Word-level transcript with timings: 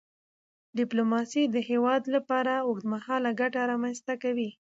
ډیپلوماسي 0.77 1.43
د 1.49 1.57
هیواد 1.69 2.03
لپاره 2.15 2.53
اوږدمهاله 2.67 3.31
ګټه 3.41 3.61
رامنځته 3.71 4.13
کوي. 4.23 4.49